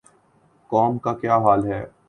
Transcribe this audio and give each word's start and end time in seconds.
قوم 0.69 0.97
کا 0.97 1.13
کیا 1.13 1.37
حال 1.37 1.61
ہے۔ 1.65 1.85